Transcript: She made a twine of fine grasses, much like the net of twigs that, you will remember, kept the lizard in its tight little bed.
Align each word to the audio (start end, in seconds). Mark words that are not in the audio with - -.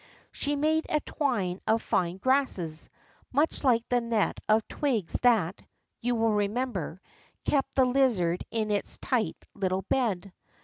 She 0.31 0.55
made 0.55 0.87
a 0.89 0.99
twine 1.01 1.59
of 1.67 1.79
fine 1.83 2.17
grasses, 2.17 2.89
much 3.31 3.63
like 3.63 3.87
the 3.87 4.01
net 4.01 4.39
of 4.49 4.67
twigs 4.67 5.13
that, 5.21 5.61
you 5.99 6.15
will 6.15 6.33
remember, 6.33 6.99
kept 7.45 7.75
the 7.75 7.85
lizard 7.85 8.43
in 8.49 8.71
its 8.71 8.97
tight 8.97 9.37
little 9.53 9.83
bed. 9.83 10.33